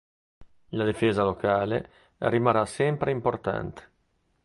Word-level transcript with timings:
La 0.79 0.83
difesa 0.87 1.21
locale 1.27 1.79
rimarrà 2.17 2.65
sempre 2.65 3.11
importante. 3.19 3.83